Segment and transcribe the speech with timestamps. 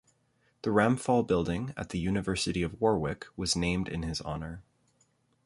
[0.63, 4.63] The Ramphal Building at the University of Warwick was named in his honour.